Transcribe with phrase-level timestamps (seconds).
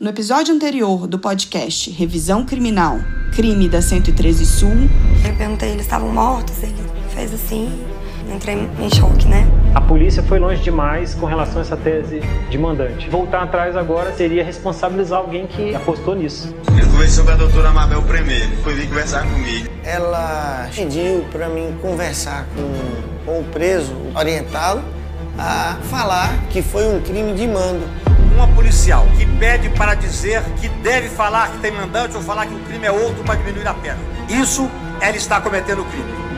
[0.00, 3.00] No episódio anterior do podcast Revisão Criminal,
[3.34, 4.70] Crime da 113 Sul.
[5.26, 6.62] Eu perguntei, eles estavam mortos?
[6.62, 6.76] Ele
[7.12, 7.84] fez assim,
[8.32, 9.44] entrei em choque, né?
[9.74, 13.10] A polícia foi longe demais com relação a essa tese de mandante.
[13.10, 16.54] Voltar atrás agora seria responsabilizar alguém que apostou nisso.
[16.80, 19.68] Eu conversei com a doutora Mabel primeiro, foi vir conversar comigo.
[19.82, 24.80] Ela pediu para mim conversar com, com o preso, orientá-lo
[25.36, 27.84] a falar que foi um crime de mando.
[28.34, 32.54] Uma policial que pede para dizer que deve falar que tem mandante ou falar que
[32.54, 33.98] o crime é outro para diminuir a pena.
[34.28, 36.28] Isso ela está cometendo crime.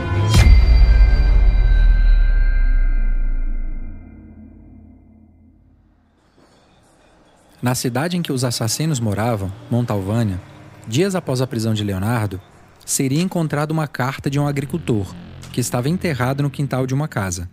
[7.61, 10.41] Na cidade em que os assassinos moravam, Montalvânia,
[10.87, 12.41] dias após a prisão de Leonardo,
[12.83, 15.13] seria encontrada uma carta de um agricultor
[15.51, 17.47] que estava enterrado no quintal de uma casa.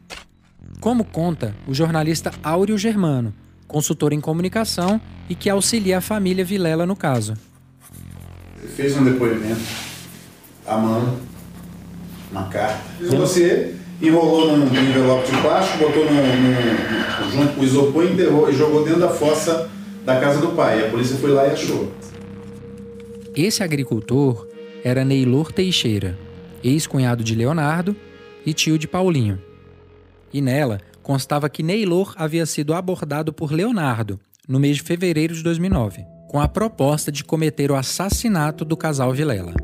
[0.81, 3.35] Como conta o jornalista Áureo Germano,
[3.69, 7.35] consultor em comunicação e que auxilia a família Vilela no caso.
[8.75, 9.61] Fez um depoimento
[10.67, 11.17] à mão,
[12.33, 12.81] uma carta.
[13.01, 18.51] Você enrolou num envelope de plástico, botou no, no, junto com o isopor e, enterrou,
[18.51, 19.69] e jogou dentro da fossa
[20.05, 20.87] da casa do pai.
[20.87, 21.93] A polícia foi lá e achou.
[23.37, 24.49] Esse agricultor
[24.83, 26.19] era Neilor Teixeira,
[26.65, 27.95] ex-cunhado de Leonardo
[28.47, 29.39] e tio de Paulinho.
[30.33, 35.43] E nela constava que Neilor havia sido abordado por Leonardo no mês de fevereiro de
[35.43, 39.55] 2009, com a proposta de cometer o assassinato do casal Vilela.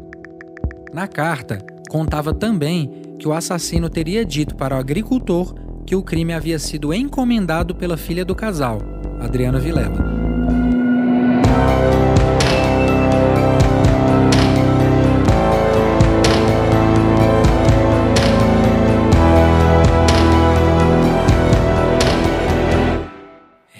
[0.91, 1.59] Na carta,
[1.91, 5.55] contava também que o assassino teria dito para o agricultor
[5.87, 8.79] que o crime havia sido encomendado pela filha do casal,
[9.21, 10.03] Adriana Vilela.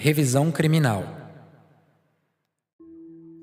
[0.05, 1.03] Revisão criminal.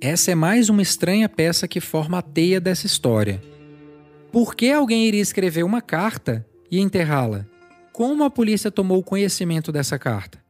[0.01, 3.43] Essa é mais uma estranha peça que forma a teia dessa história.
[4.31, 7.47] Por que alguém iria escrever uma carta e enterrá-la?
[7.93, 10.41] Como a polícia tomou conhecimento dessa carta?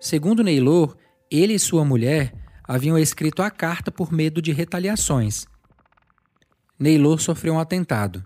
[0.00, 0.96] Segundo Neylor,
[1.30, 2.34] ele e sua mulher
[2.64, 5.46] haviam escrito a carta por medo de retaliações.
[6.76, 8.24] Neylor sofreu um atentado.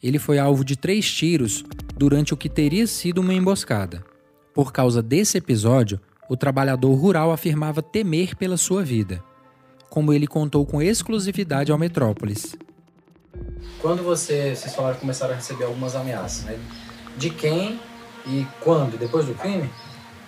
[0.00, 1.64] Ele foi alvo de três tiros
[1.96, 4.04] durante o que teria sido uma emboscada.
[4.54, 9.20] Por causa desse episódio, o trabalhador rural afirmava temer pela sua vida,
[9.90, 12.54] como ele contou com exclusividade ao Metrópolis.
[13.82, 16.56] Quando você, vocês falaram que começaram a receber algumas ameaças, né?
[17.16, 17.80] De quem
[18.24, 18.96] e quando?
[18.96, 19.68] Depois do crime?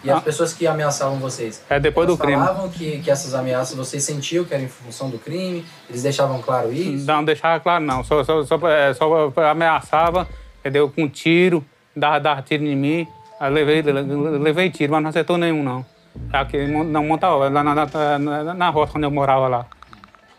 [0.03, 0.21] E as ah.
[0.21, 1.63] pessoas que ameaçavam vocês?
[1.71, 2.45] É depois do crime.
[2.45, 5.65] falavam que, que essas ameaças vocês sentiam que eram em função do crime?
[5.89, 7.07] Eles deixavam claro isso?
[7.07, 8.03] Não, deixava claro não.
[8.03, 10.91] Só, só, só, é, só ameaçava, entendeu?
[10.91, 11.65] Com tiro,
[11.95, 13.07] dava, dava tiro em mim.
[13.39, 15.92] Aí levei, levei tiro, mas não acertou nenhum não.
[16.33, 19.67] Aqui não montava, lá na, na, na, na roça onde eu morava lá.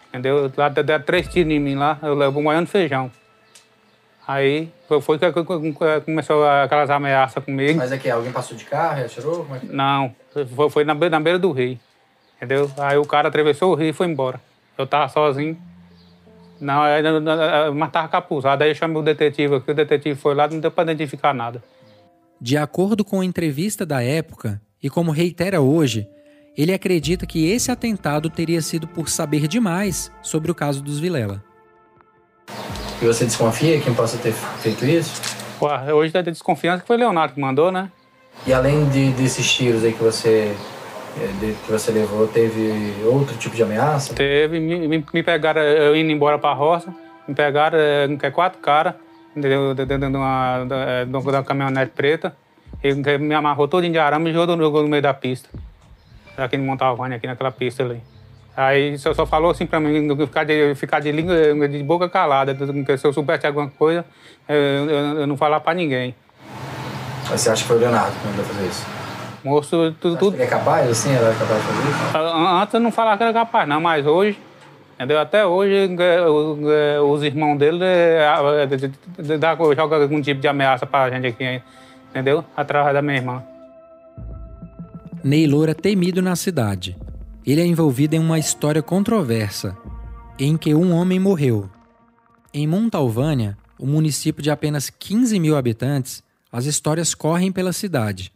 [0.09, 0.51] Entendeu?
[0.55, 3.11] Lá deram três tiros em mim lá, eu levo um de feijão.
[4.25, 5.43] Aí foi que
[6.05, 7.77] começou aquelas ameaças comigo.
[7.77, 9.45] Mas é que alguém passou de carro e atirou?
[9.51, 10.15] É não,
[10.55, 11.77] foi, foi na, beira, na beira do rio.
[12.37, 12.71] Entendeu?
[12.77, 14.39] Aí o cara atravessou o rio e foi embora.
[14.77, 15.57] Eu tava sozinho.
[16.59, 16.81] Não,
[17.75, 18.63] mas tava capuzado.
[18.63, 21.61] Aí eu chamei o detetive, o detetive foi lá, não deu para identificar nada.
[22.39, 26.07] De acordo com a entrevista da época, e como reitera hoje,
[26.55, 31.41] ele acredita que esse atentado teria sido por saber demais sobre o caso dos Vilela.
[33.01, 35.21] E você desconfia quem possa ter feito isso?
[35.61, 37.89] Ué, hoje tem desconfiança que foi Leonardo que mandou, né?
[38.45, 40.53] E além de, desses tiros aí que você
[41.17, 44.13] eh, que você levou, teve outro tipo de ameaça?
[44.13, 46.93] Teve, me, me, pegaram, eu indo embora pra roça,
[47.27, 48.95] me pegaram é, quatro caras
[49.35, 50.65] dentro de uma,
[51.05, 52.35] de uma caminhonete preta.
[52.83, 55.47] Ele me amarrou todo de arame e jogou no meio da pista.
[56.37, 58.01] Aqui em Montalvânia, aqui naquela pista ali.
[58.55, 62.55] Aí só, só falou assim pra mim, ficar de, ficar de língua, de boca calada,
[62.97, 64.05] se eu soubesse alguma coisa,
[64.47, 66.13] eu, eu, eu não falar pra ninguém.
[67.29, 68.85] Mas você acha que foi o Leonardo que mandou fazer isso?
[69.43, 70.17] Moço, tudo.
[70.17, 70.35] tudo...
[70.35, 71.11] Ele é capaz, assim?
[71.11, 72.17] Era capaz de fazer isso?
[72.17, 74.37] Antes eu não falava que era capaz, não, mas hoje,
[74.95, 75.19] entendeu?
[75.19, 77.79] Até hoje, é, é, os irmãos dele
[79.75, 81.61] jogam algum tipo de ameaça pra gente aqui
[82.13, 82.45] entendeu?
[82.55, 83.43] Através da minha irmã.
[85.23, 86.95] Neylor é temido na cidade.
[87.45, 89.75] Ele é envolvido em uma história controversa,
[90.37, 91.69] em que um homem morreu.
[92.53, 96.21] Em Montalvânia, o município de apenas 15 mil habitantes,
[96.51, 98.31] as histórias correm pela cidade.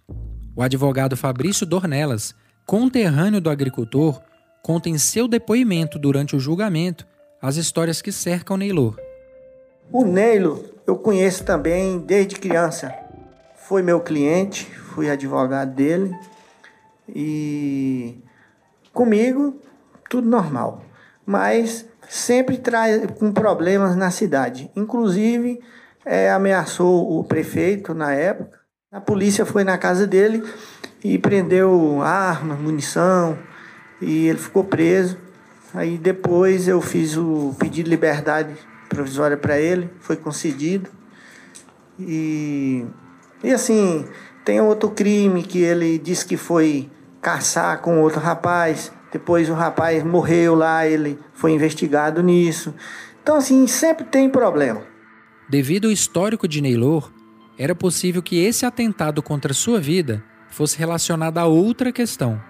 [0.55, 2.33] O advogado Fabrício Dornelas,
[2.65, 4.19] conterrâneo do agricultor,
[4.63, 7.05] conta em seu depoimento durante o julgamento
[7.39, 8.99] as histórias que cercam Neylor.
[9.91, 13.06] O Neilo eu conheço também desde criança
[13.67, 16.17] foi meu cliente, fui advogado dele
[17.09, 18.17] e
[18.93, 19.59] comigo
[20.09, 20.81] tudo normal.
[21.25, 24.71] Mas sempre traz com problemas na cidade.
[24.73, 25.59] Inclusive,
[26.05, 28.57] é, ameaçou o prefeito na época.
[28.89, 30.41] A polícia foi na casa dele
[31.03, 33.37] e prendeu armas, munição,
[34.01, 35.17] e ele ficou preso.
[35.73, 38.55] Aí depois eu fiz o pedido de liberdade
[38.87, 40.89] provisória para ele, foi concedido.
[41.99, 42.85] E,
[43.43, 44.05] e assim,
[44.43, 46.89] tem outro crime que ele disse que foi
[47.21, 48.91] caçar com outro rapaz.
[49.11, 52.73] Depois o rapaz morreu lá, ele foi investigado nisso.
[53.21, 54.81] Então, assim, sempre tem problema.
[55.49, 57.11] Devido ao histórico de Neylor,
[57.57, 62.41] era possível que esse atentado contra sua vida fosse relacionado a outra questão.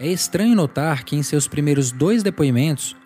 [0.00, 2.96] É estranho notar que em seus primeiros dois depoimentos,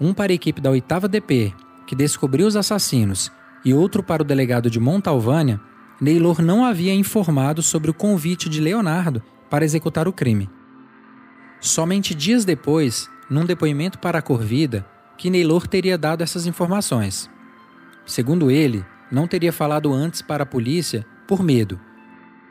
[0.00, 1.54] um para a equipe da 8 DP,
[1.86, 3.32] que descobriu os assassinos,
[3.64, 5.60] e outro para o delegado de Montalvânia,
[6.02, 10.50] Neylor não havia informado sobre o convite de Leonardo para executar o crime.
[11.60, 14.84] Somente dias depois, num depoimento para a Corvida,
[15.16, 17.30] que Neylor teria dado essas informações.
[18.04, 21.78] Segundo ele, não teria falado antes para a polícia por medo,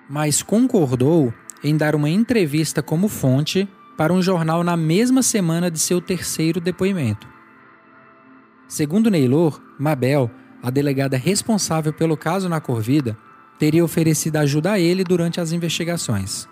[0.09, 5.77] mas concordou em dar uma entrevista como fonte para um jornal na mesma semana de
[5.77, 7.27] seu terceiro depoimento.
[8.65, 10.31] Segundo Neylor, Mabel,
[10.63, 13.18] a delegada responsável pelo caso na Corvida,
[13.62, 16.50] teria oferecido ajuda a ele durante as investigações.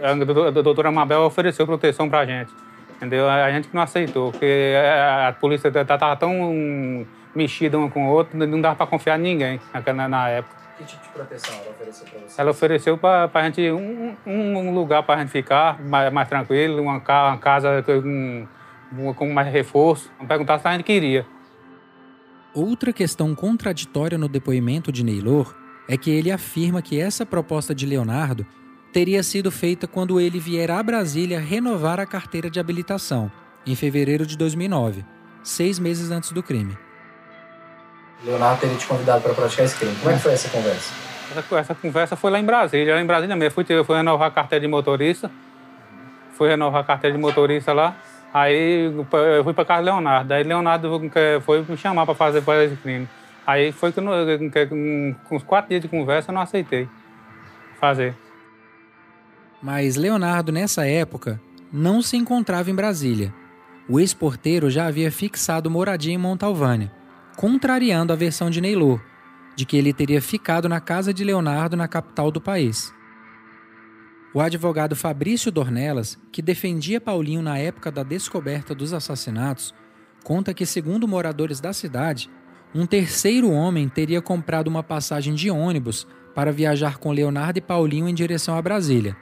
[0.00, 2.52] A doutora Mabel ofereceu proteção para a gente,
[2.96, 3.28] entendeu?
[3.28, 4.76] A gente que não aceitou, porque
[5.26, 7.04] a polícia estava tão
[7.34, 9.60] mexida uma com a outra, não dava para confiar em ninguém
[9.92, 10.54] na, na época.
[10.78, 12.40] Que tipo de proteção ela ofereceu para você?
[12.40, 16.80] Ela ofereceu para a gente um, um lugar para a gente ficar mais, mais tranquilo,
[16.80, 20.12] uma, uma casa com, com mais reforço.
[20.28, 21.26] Perguntar se a gente queria.
[22.54, 25.52] Outra questão contraditória no depoimento de Neylor
[25.88, 28.46] é que ele afirma que essa proposta de Leonardo
[28.92, 33.30] teria sido feita quando ele vier a Brasília renovar a carteira de habilitação,
[33.66, 35.04] em fevereiro de 2009,
[35.42, 36.76] seis meses antes do crime.
[38.24, 39.94] Leonardo teria te convidado para praticar esse crime.
[39.96, 40.92] Como é que foi essa conversa?
[41.30, 43.54] Essa, essa conversa foi lá em Brasília, lá em Brasília mesmo.
[43.54, 45.30] Fui, fui renovar a carteira de motorista,
[46.32, 47.96] fui renovar a carteira de motorista lá.
[48.32, 50.34] Aí eu fui para casa do Leonardo.
[50.34, 51.00] Aí Leonardo
[51.44, 53.08] foi me chamar para fazer, fazer esse crime.
[53.48, 56.86] Aí foi que, com uns quatro dias de conversa eu não aceitei
[57.80, 58.14] fazer.
[59.62, 61.40] Mas Leonardo, nessa época,
[61.72, 63.32] não se encontrava em Brasília.
[63.88, 66.92] O ex-porteiro já havia fixado moradia em Montalvânia,
[67.38, 69.00] contrariando a versão de Neylor,
[69.56, 72.92] de que ele teria ficado na casa de Leonardo na capital do país.
[74.34, 79.74] O advogado Fabrício Dornelas, que defendia Paulinho na época da descoberta dos assassinatos,
[80.22, 82.28] conta que, segundo moradores da cidade,
[82.74, 88.08] um terceiro homem teria comprado uma passagem de ônibus para viajar com Leonardo e Paulinho
[88.08, 89.16] em direção a Brasília,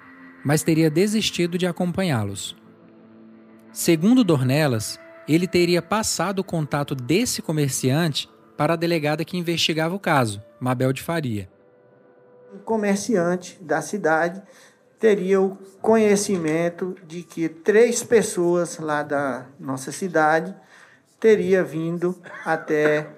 [0.45, 2.57] mas teria desistido de acompanhá-los.
[3.73, 4.99] Segundo Dornelas,
[5.29, 10.93] ele teria passado o contato desse comerciante para a delegada que investigava o caso, Mabel
[10.93, 11.49] de Faria.
[12.55, 14.43] Um comerciante da cidade
[14.99, 20.55] teria o conhecimento de que três pessoas lá da nossa cidade
[21.21, 23.16] teria vindo até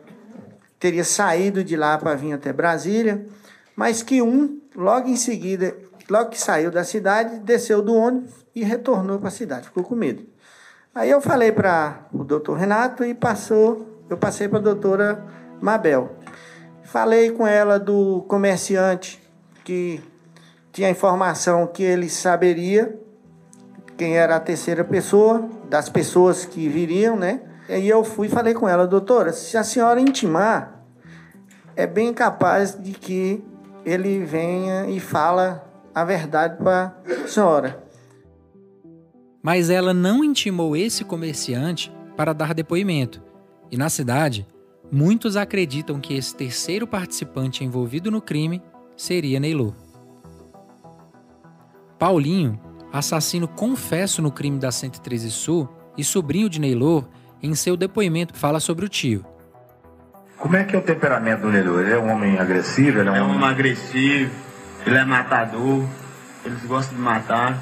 [0.79, 3.27] teria saído de lá para vir até Brasília,
[3.75, 5.77] mas que um logo em seguida,
[6.09, 9.95] logo que saiu da cidade, desceu do ônibus e retornou para a cidade, ficou com
[9.95, 10.25] medo.
[10.95, 15.25] Aí eu falei para o doutor Renato e passou, eu passei para a doutora
[15.61, 16.17] Mabel.
[16.83, 19.23] Falei com ela do comerciante
[19.65, 20.03] que
[20.73, 22.99] tinha informação que ele saberia
[23.99, 27.41] quem era a terceira pessoa, das pessoas que viriam, né?
[27.69, 30.83] E eu fui e falei com ela, doutora, se a senhora intimar,
[31.77, 33.45] é bem capaz de que
[33.85, 37.83] ele venha e fala a verdade para a senhora.
[39.43, 43.23] Mas ela não intimou esse comerciante para dar depoimento.
[43.71, 44.47] E na cidade,
[44.91, 48.63] muitos acreditam que esse terceiro participante envolvido no crime
[48.97, 49.75] seria Neylor.
[51.99, 52.59] Paulinho,
[52.93, 57.09] assassino confesso no crime da 113 Sul e sobrinho de Neylor,
[57.43, 59.25] em seu depoimento fala sobre o tio.
[60.37, 61.81] Como é que é o temperamento do Neylor?
[61.81, 63.01] Ele é um homem agressivo?
[63.01, 64.31] Ele é um, é um homem agressivo,
[64.87, 65.85] ele é matador,
[66.45, 67.61] eles gostam de matar.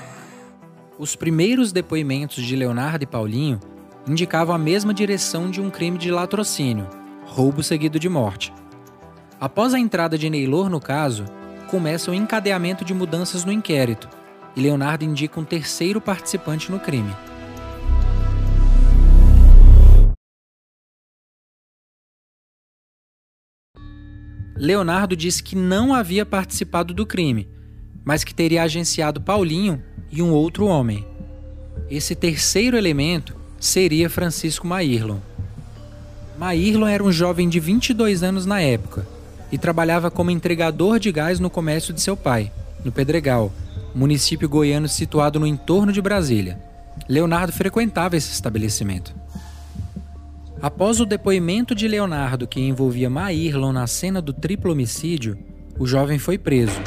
[0.98, 3.60] Os primeiros depoimentos de Leonardo e Paulinho
[4.06, 6.86] indicavam a mesma direção de um crime de latrocínio,
[7.24, 8.52] roubo seguido de morte.
[9.40, 11.24] Após a entrada de Neylor no caso,
[11.68, 14.08] começa o encadeamento de mudanças no inquérito,
[14.54, 17.14] e Leonardo indica um terceiro participante no crime.
[24.56, 27.48] Leonardo disse que não havia participado do crime,
[28.04, 31.06] mas que teria agenciado Paulinho e um outro homem.
[31.90, 35.18] Esse terceiro elemento seria Francisco Maírlon.
[36.38, 39.06] Maírlon era um jovem de 22 anos na época
[39.50, 42.52] e trabalhava como entregador de gás no comércio de seu pai,
[42.84, 43.52] no Pedregal,
[43.94, 46.58] município goiano situado no entorno de Brasília.
[47.08, 49.14] Leonardo frequentava esse estabelecimento.
[50.66, 55.38] Após o depoimento de Leonardo que envolvia Maírlon na cena do triplo homicídio,
[55.78, 56.80] o jovem foi preso.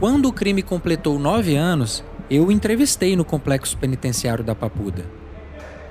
[0.00, 5.04] Quando o crime completou nove anos, eu o entrevistei no complexo penitenciário da Papuda.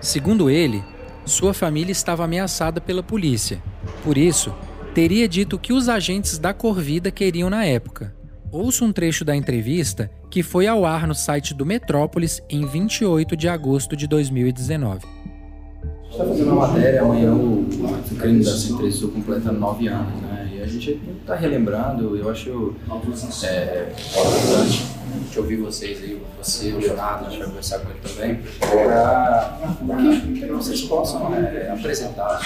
[0.02, 0.84] Segundo ele,
[1.28, 3.62] sua família estava ameaçada pela polícia.
[4.04, 4.52] Por isso,
[4.96, 8.16] teria dito o que os agentes da Corvida queriam na época.
[8.52, 13.38] Ouça um trecho da entrevista que foi ao ar no site do Metrópolis em 28
[13.38, 15.23] de agosto de 2019
[16.14, 20.52] está fazendo uma matéria, amanhã o, o crime da Centreza Sul completa nove anos, né?
[20.54, 22.76] E a gente está relembrando, eu acho
[23.44, 27.90] é, importante a gente ouvir vocês aí, você, o Leonardo, a gente vai conversar com
[27.90, 29.60] ele também, para
[30.40, 32.40] que vocês possam é, apresentar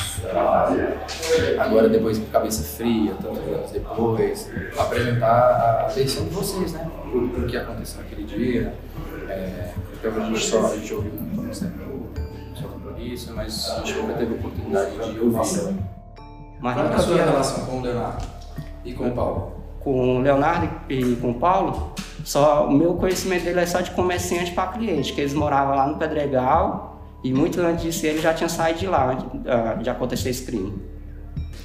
[1.60, 6.90] agora depois de cabeça fria, tantos anos depois, apresentar a versão de vocês, né?
[7.14, 8.74] O que aconteceu naquele dia.
[9.30, 11.36] É, então a gente só a gente ouviu um
[13.14, 15.76] isso, mas a gente nunca teve oportunidade de ouvir.
[16.60, 18.26] Mas Qual é a sua relação com o Leonardo
[18.84, 19.52] e com o Paulo?
[19.80, 23.92] Com o Leonardo e com o Paulo, só, o meu conhecimento dele é só de
[23.92, 28.34] comerciante para cliente, que eles moravam lá no Pedregal e muito antes disso ele já
[28.34, 30.74] tinha saído de lá, de, de acontecer esse crime.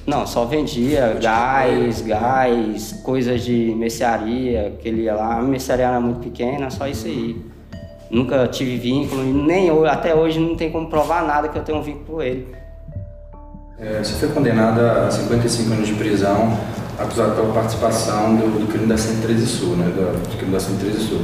[0.05, 5.99] Não, só vendia gás, gás, coisas de mercearia, que ele ia lá, a mercearia era
[5.99, 7.52] muito pequena, só isso aí.
[8.13, 11.81] Nunca tive vínculo, nem até hoje não tem como provar nada que eu tenha um
[11.81, 12.47] vínculo com ele.
[13.79, 16.55] É, você foi condenada a 55 anos de prisão,
[16.99, 19.85] acusado pela participação do, do crime da 113 Sul, né?
[19.85, 21.21] Do, do crime da 113 Sul.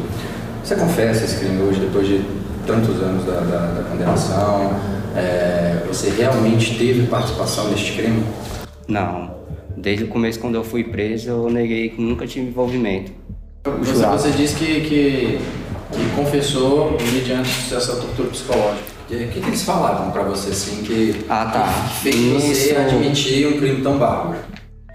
[0.64, 2.26] Você confessa esse crime hoje, depois de
[2.66, 4.72] tantos anos da, da, da condenação?
[5.16, 8.24] É, você realmente teve participação neste crime?
[8.88, 9.30] Não.
[9.78, 13.12] Desde o começo, quando eu fui preso, eu neguei que nunca tive envolvimento.
[13.84, 15.40] Você, você disse que, que
[15.92, 19.00] que confessou mediante essa tortura psicológica.
[19.04, 21.68] O que, que, eles falaram para você assim que, ah, tá.
[21.88, 24.38] que fez você admitir um crime tão bárbaro?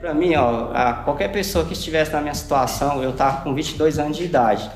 [0.01, 0.69] Para mim, ó,
[1.03, 4.71] qualquer pessoa que estivesse na minha situação, eu tava com 22 anos de idade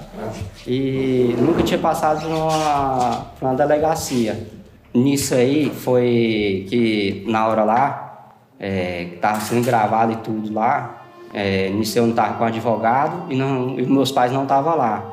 [0.66, 4.48] e nunca tinha passado numa, numa delegacia.
[4.92, 11.68] Nisso aí foi que na hora lá, é, tava sendo gravado e tudo lá, é,
[11.68, 15.12] nisso eu não tava com advogado e, não, e meus pais não estavam lá.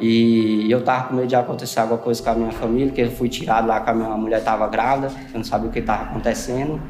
[0.00, 3.10] E eu tava com medo de acontecer alguma coisa com a minha família, que eu
[3.10, 6.04] fui tirado lá que a minha mulher estava grávida, eu não sabia o que estava
[6.04, 6.80] acontecendo.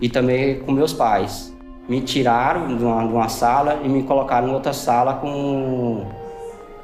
[0.00, 1.54] E também com meus pais.
[1.88, 6.06] Me tiraram de uma, de uma sala e me colocaram em outra sala com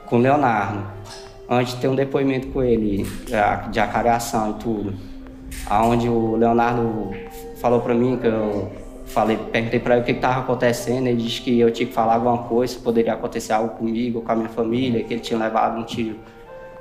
[0.06, 0.82] com o Leonardo.
[1.48, 3.06] Antes de ter um depoimento com ele,
[3.70, 4.94] de acareação e tudo.
[5.68, 7.10] Aonde o Leonardo
[7.60, 8.70] falou para mim que eu
[9.06, 12.14] falei, perguntei para ele o que estava acontecendo, ele disse que eu tinha que falar
[12.14, 15.84] alguma coisa, poderia acontecer algo comigo, com a minha família, que ele tinha levado um
[15.84, 16.16] tiro,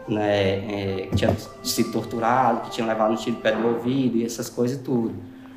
[0.08, 4.25] né, é, que tinha sido torturado, que tinha levado um tiro pé do ouvido e
[4.25, 5.13] essas coisas tudo.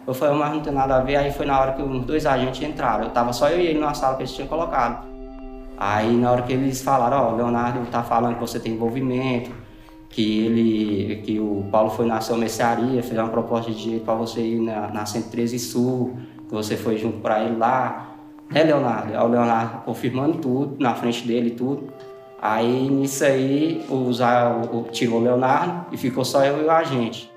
[0.07, 2.27] Eu falei, mas não tem nada a ver, aí foi na hora que os dois
[2.27, 5.07] agentes entraram, eu tava só eu e ele na sala que eles tinham colocado.
[5.79, 9.51] Aí na hora que eles falaram, ó, oh, Leonardo tá falando que você tem envolvimento,
[10.09, 14.15] que ele, que o Paulo foi na sua mercearia, fez uma proposta de dinheiro para
[14.15, 16.17] você ir na, na 113 Sul,
[16.49, 18.17] que você foi junto para ele lá,
[18.51, 19.13] né, Leonardo?
[19.13, 21.93] Aí o Leonardo confirmando tudo, na frente dele tudo.
[22.41, 24.61] Aí nisso aí, usar,
[24.93, 27.31] tirou o Leonardo e ficou só eu e o agente.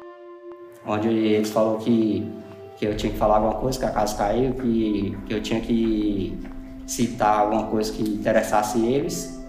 [0.85, 2.29] Onde eles falaram que,
[2.77, 5.61] que eu tinha que falar alguma coisa, que a casa caiu, que, que eu tinha
[5.61, 6.37] que
[6.85, 9.39] citar alguma coisa que interessasse eles,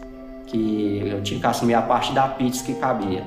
[0.47, 3.25] que eu tinha que assumir a parte da pizza que cabia.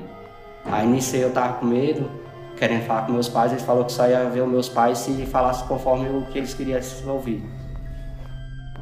[0.65, 2.09] Aí nisso aí eu tava com medo,
[2.57, 5.25] querendo falar com meus pais, ele falou que só ia ver os meus pais se
[5.25, 7.43] falasse conforme o que eles queriam ouvir.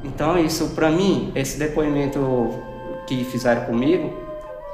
[0.03, 2.19] Então isso, para mim, esse depoimento
[3.05, 4.13] que fizeram comigo,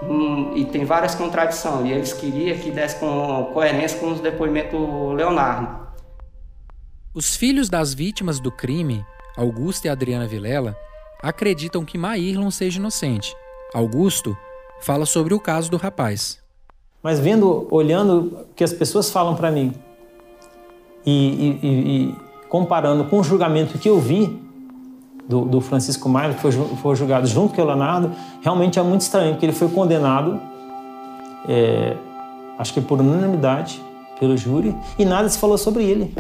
[0.04, 4.72] hum, e tem várias contradições, e eles queriam que desse com coerência com os depoimentos
[4.72, 5.88] do Leonardo.
[7.14, 10.78] Os filhos das vítimas do crime, Augusto e Adriana Vilela,
[11.22, 13.36] acreditam que Maírlon seja inocente.
[13.74, 14.38] Augusto
[14.80, 16.40] fala sobre o caso do rapaz.
[17.02, 19.74] Mas vendo, olhando o que as pessoas falam para mim
[21.06, 22.16] e, e, e,
[22.50, 24.38] comparando com o julgamento que eu vi
[25.28, 28.12] do, do Francisco Maia, que foi, foi, julgado junto com o Leonardo,
[28.42, 30.40] realmente é muito estranho, porque ele foi condenado,
[31.48, 31.96] é,
[32.58, 33.82] acho que por unanimidade,
[34.20, 36.14] pelo júri, e nada se falou sobre ele.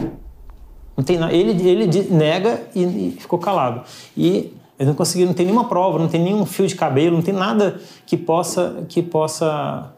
[0.96, 3.81] Não tem, ele, ele nega e, e ficou calado.
[4.15, 7.24] E eles não conseguiram, não tem nenhuma prova, não tem nenhum fio de cabelo, não
[7.24, 9.93] tem nada que possa, que possa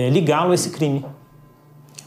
[0.00, 1.04] é, ligá-lo a esse crime.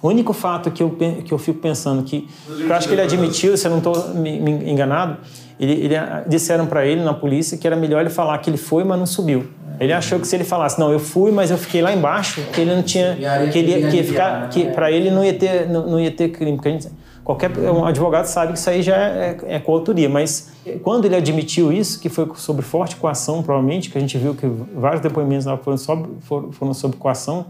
[0.01, 0.89] O único fato que eu,
[1.23, 4.13] que eu fico pensando que, que eu acho que ele admitiu, se eu não estou
[4.13, 5.17] me, me enganado,
[5.59, 5.95] ele, ele
[6.27, 9.05] disseram para ele na polícia que era melhor ele falar que ele foi, mas não
[9.05, 9.45] subiu.
[9.79, 12.61] Ele achou que se ele falasse, não, eu fui, mas eu fiquei lá embaixo, que
[12.61, 13.17] ele não tinha,
[13.51, 16.29] que ele que ia ficar, que para ele não ia ter, não, não ia ter
[16.29, 16.57] crime.
[16.57, 16.89] Porque a gente,
[17.23, 20.51] qualquer um advogado sabe que isso aí já é, é, é coautoria, mas
[20.83, 24.45] quando ele admitiu isso, que foi sobre forte coação, provavelmente, que a gente viu que
[24.75, 27.45] vários depoimentos lá foram sobre, foram, foram sobre coação,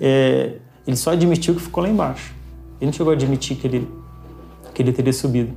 [0.00, 2.34] é, ele só admitiu que ficou lá embaixo.
[2.80, 3.88] Ele não chegou a admitir que ele,
[4.74, 5.56] que ele teria subido.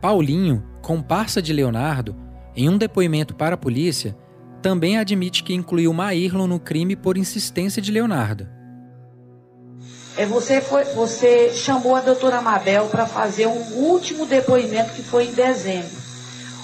[0.00, 2.14] Paulinho, comparsa de Leonardo,
[2.54, 4.16] em um depoimento para a polícia,
[4.60, 8.46] também admite que incluiu Maírlon no crime por insistência de Leonardo.
[10.16, 15.28] É, você, foi, você chamou a doutora Mabel para fazer um último depoimento que foi
[15.28, 15.90] em dezembro,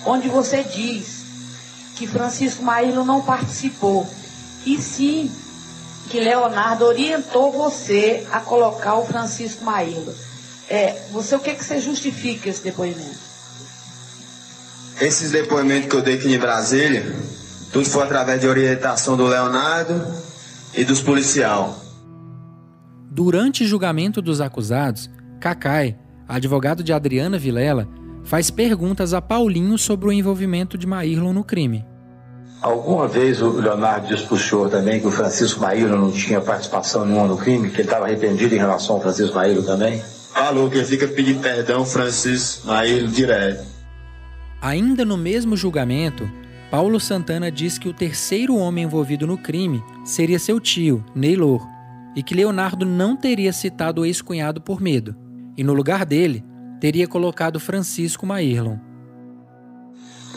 [0.05, 1.25] onde você diz
[1.97, 4.07] que Francisco Maírlon não participou,
[4.67, 5.31] e sim
[6.09, 10.15] que Leonardo orientou você a colocar o Francisco Maíla.
[10.69, 13.29] É, você, o que, que você justifica esse depoimento?
[15.01, 17.05] Esses depoimentos que eu dei aqui em Brasília,
[17.73, 20.05] tudo foi através de orientação do Leonardo
[20.75, 21.79] e dos policial.
[23.11, 25.09] Durante o julgamento dos acusados,
[25.41, 25.97] Cacai,
[26.27, 27.89] advogado de Adriana Vilela,
[28.25, 31.85] faz perguntas a Paulinho sobre o envolvimento de Maírlon no crime.
[32.61, 36.41] Alguma vez o Leonardo disse para o senhor também que o Francisco Maíro não tinha
[36.41, 40.03] participação nenhuma no crime, que ele estava arrependido em relação ao Francisco Maíro também?
[40.33, 43.65] Falou que ele fica pedindo perdão Francisco Maíro direto.
[44.61, 46.29] Ainda no mesmo julgamento,
[46.69, 51.65] Paulo Santana diz que o terceiro homem envolvido no crime seria seu tio, Neylor,
[52.17, 55.15] e que Leonardo não teria citado o ex-cunhado por medo,
[55.57, 56.45] e no lugar dele
[56.81, 58.88] teria colocado Francisco Maírlon.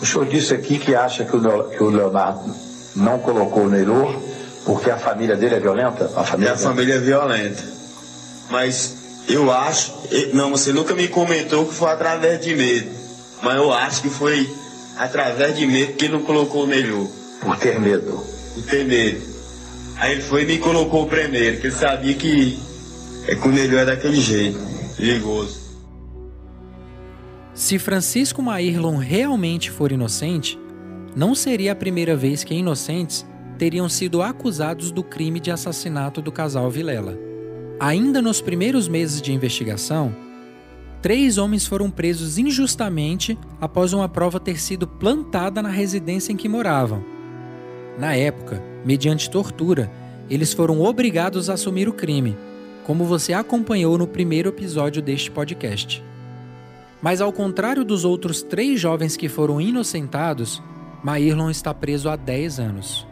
[0.01, 2.53] O senhor disse aqui que acha que o Leonardo
[2.96, 4.20] não colocou o Neylor
[4.65, 6.12] porque a família dele é violenta?
[6.15, 7.63] A família, a família é violenta.
[8.50, 8.96] Mas
[9.27, 9.93] eu acho.
[10.34, 12.89] Não, você nunca me comentou que foi através de medo.
[13.41, 14.49] Mas eu acho que foi
[14.97, 17.08] através de medo que ele não colocou o Neylor.
[17.39, 18.23] Por ter medo?
[18.54, 19.21] Por ter medo.
[19.97, 22.60] Aí ele foi e me colocou primeiro, porque ele sabia que
[23.28, 24.60] é que o Neylor é daquele jeito,
[24.97, 25.61] perigoso.
[27.62, 30.60] Se Francisco Maírlon realmente for inocente,
[31.15, 33.24] não seria a primeira vez que inocentes
[33.56, 37.15] teriam sido acusados do crime de assassinato do casal Vilela.
[37.80, 40.12] Ainda nos primeiros meses de investigação,
[41.04, 46.50] três homens foram presos injustamente após uma prova ter sido plantada na residência em que
[46.50, 47.06] moravam.
[47.95, 49.91] Na época, mediante tortura,
[50.32, 52.36] eles foram obrigados a assumir o crime,
[52.84, 56.04] como você acompanhou no primeiro episódio deste podcast.
[57.01, 60.61] Mas ao contrário dos outros três jovens que foram inocentados,
[61.03, 63.07] Maírlon está preso há 10 anos.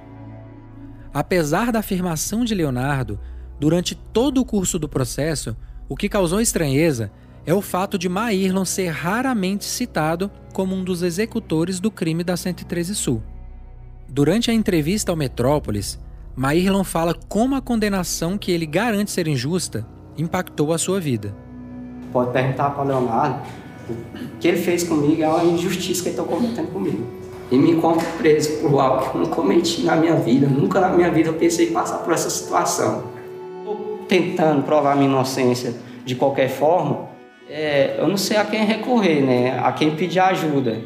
[1.12, 3.19] Apesar da afirmação de Leonardo,
[3.60, 7.12] durante todo o curso do processo, o que causou estranheza
[7.45, 12.38] é o fato de Maírlon ser raramente citado como um dos executores do crime da
[12.38, 13.23] 113 Sul.
[14.08, 15.99] Durante a entrevista ao Metrópolis,
[16.36, 21.36] Maírlon fala como a condenação que ele garante ser injusta impactou a sua vida.
[22.12, 23.41] Pode perguntar para Leonardo
[23.93, 27.04] o que ele fez comigo é uma injustiça que ele está cometendo comigo.
[27.52, 30.47] E me encontro preso por algo que eu não cometi na minha vida.
[30.47, 33.06] Nunca na minha vida eu pensei em passar por essa situação.
[33.60, 35.73] Estou tentando provar minha inocência
[36.06, 37.10] de qualquer forma.
[37.49, 39.60] É, eu não sei a quem recorrer, né?
[39.63, 40.80] A quem pedir ajuda.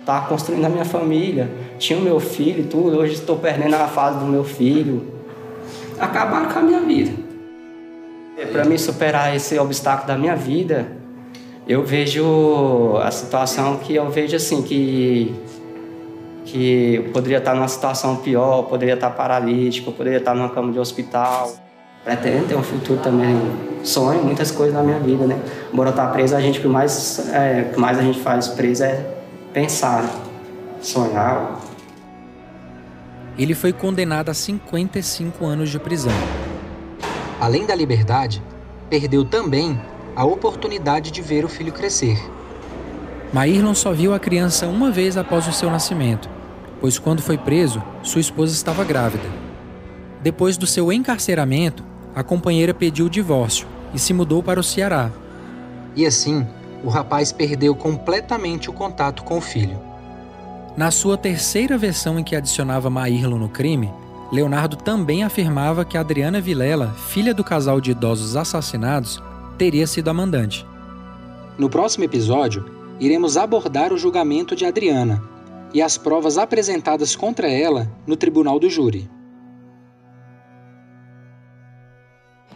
[0.00, 2.98] Estava construindo a minha família, tinha o meu filho e tudo.
[2.98, 5.14] Hoje estou perdendo a fase do meu filho.
[5.98, 7.12] Acabaram com a minha vida.
[8.36, 10.99] É, Para mim superar esse obstáculo da minha vida,
[11.70, 15.32] eu vejo a situação que eu vejo assim que
[16.44, 20.80] que eu poderia estar numa situação pior, poderia estar paralítico, poderia estar numa cama de
[20.80, 21.54] hospital.
[22.02, 23.36] Pretendo ter um futuro também,
[23.84, 25.38] sonho muitas coisas na minha vida, né?
[25.72, 28.18] Embora eu estar preso, a gente o que mais é, o que mais a gente
[28.18, 29.06] faz preso é
[29.52, 30.10] pensar,
[30.80, 31.60] sonhar.
[33.38, 36.12] Ele foi condenado a 55 anos de prisão.
[37.38, 38.42] Além da liberdade,
[38.88, 39.78] perdeu também
[40.14, 42.18] a oportunidade de ver o filho crescer.
[43.32, 46.28] Maírlon só viu a criança uma vez após o seu nascimento,
[46.80, 49.28] pois quando foi preso, sua esposa estava grávida.
[50.22, 55.10] Depois do seu encarceramento, a companheira pediu o divórcio e se mudou para o Ceará.
[55.94, 56.46] E assim,
[56.82, 59.78] o rapaz perdeu completamente o contato com o filho.
[60.76, 63.92] Na sua terceira versão em que adicionava Maírlon no crime,
[64.32, 69.20] Leonardo também afirmava que Adriana Vilela, filha do casal de idosos assassinados,
[69.60, 70.66] teria sido a mandante.
[71.58, 72.64] No próximo episódio,
[72.98, 75.22] iremos abordar o julgamento de Adriana
[75.74, 79.10] e as provas apresentadas contra ela no tribunal do júri.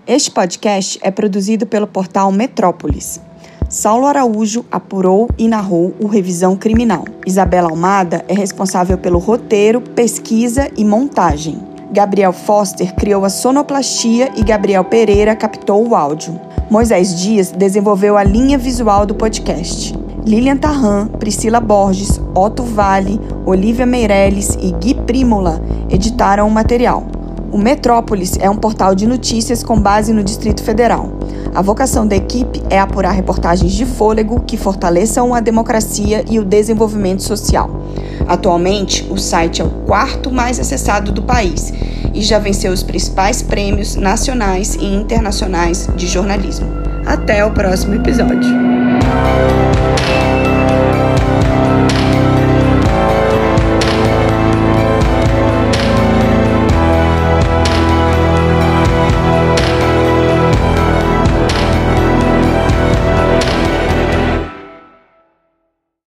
[0.06, 3.20] Este podcast é produzido pelo portal Metrópolis.
[3.68, 7.04] Saulo Araújo apurou e narrou o Revisão Criminal.
[7.26, 11.62] Isabela Almada é responsável pelo roteiro, pesquisa e montagem.
[11.92, 16.53] Gabriel Foster criou a sonoplastia e Gabriel Pereira captou o áudio.
[16.70, 19.94] Moisés Dias desenvolveu a linha visual do podcast.
[20.24, 27.04] Lilian Tarran, Priscila Borges, Otto Vale, Olivia Meirelles e Gui Prímola editaram o material.
[27.52, 31.12] O Metrópolis é um portal de notícias com base no Distrito Federal.
[31.54, 36.44] A vocação da equipe é apurar reportagens de fôlego que fortaleçam a democracia e o
[36.44, 37.70] desenvolvimento social.
[38.26, 41.72] Atualmente, o site é o quarto mais acessado do país
[42.14, 46.68] e já venceu os principais prêmios nacionais e internacionais de jornalismo.
[47.04, 48.50] Até o próximo episódio.